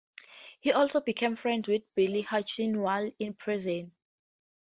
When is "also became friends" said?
0.71-1.67